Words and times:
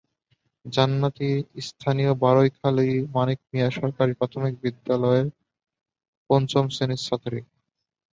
জান্নাতি 0.65 1.29
স্থানীয় 1.67 2.11
বারইখালী 2.23 2.87
মানিক 3.15 3.39
মিয়া 3.51 3.69
সরকারি 3.79 4.13
প্রাথমিক 4.19 4.53
বিদ্যালয়ের 4.63 5.27
পঞ্চম 6.29 6.65
শ্রেণির 6.75 7.01
ছাত্রী। 7.07 7.39